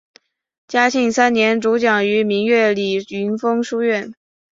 [0.67, 4.15] 嘉庆三年主讲于明月里云峰书院。